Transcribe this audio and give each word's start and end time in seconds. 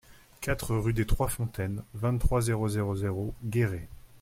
quatre 0.39 0.75
rue 0.75 0.93
des 0.93 1.05
trois 1.05 1.27
Fontaines, 1.27 1.83
vingt-trois, 1.93 2.41
zéro 2.41 2.67
zéro 2.67 2.95
zéro, 2.95 3.35
Guéret 3.45 3.87